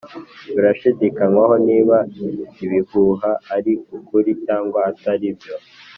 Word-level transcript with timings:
birashidikanywaho 0.55 1.55
niba 1.67 1.97
ibihuha 2.63 3.31
ari 3.55 3.73
ukuri 3.97 4.31
cyangwa 4.45 4.79
atari 4.91 5.27
byo. 5.37 5.55